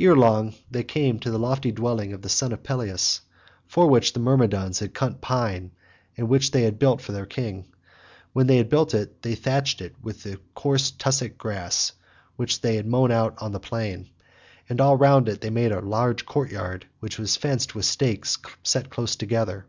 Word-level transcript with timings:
Ere 0.00 0.16
long 0.16 0.56
they 0.68 0.82
came 0.82 1.20
to 1.20 1.30
the 1.30 1.38
lofty 1.38 1.70
dwelling 1.70 2.12
of 2.12 2.22
the 2.22 2.28
son 2.28 2.50
of 2.50 2.60
Peleus 2.64 3.20
for 3.68 3.86
which 3.88 4.12
the 4.14 4.18
Myrmidons 4.18 4.80
had 4.80 4.94
cut 4.94 5.20
pine 5.20 5.70
and 6.16 6.28
which 6.28 6.50
they 6.50 6.62
had 6.64 6.76
built 6.80 7.00
for 7.00 7.12
their 7.12 7.24
king; 7.24 7.66
when 8.32 8.48
they 8.48 8.56
had 8.56 8.68
built 8.68 8.94
it 8.94 9.22
they 9.22 9.36
thatched 9.36 9.80
it 9.80 9.94
with 10.02 10.26
coarse 10.54 10.90
tussock 10.90 11.38
grass 11.38 11.92
which 12.34 12.62
they 12.62 12.74
had 12.74 12.86
mown 12.88 13.12
out 13.12 13.40
on 13.40 13.52
the 13.52 13.60
plain, 13.60 14.08
and 14.68 14.80
all 14.80 14.96
round 14.96 15.28
it 15.28 15.40
they 15.40 15.50
made 15.50 15.70
a 15.70 15.80
large 15.80 16.26
courtyard, 16.26 16.84
which 16.98 17.16
was 17.16 17.36
fenced 17.36 17.72
with 17.72 17.84
stakes 17.84 18.38
set 18.64 18.90
close 18.90 19.14
together. 19.14 19.66